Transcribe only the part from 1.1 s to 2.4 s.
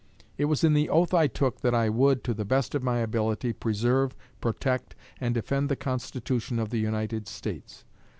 I took that I would, to